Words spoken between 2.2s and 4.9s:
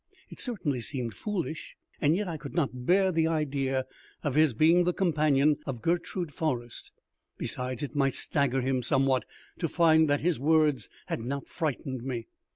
I could not bear the idea of his being